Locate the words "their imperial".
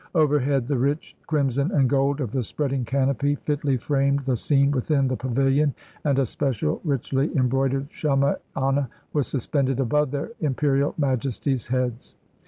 10.09-10.95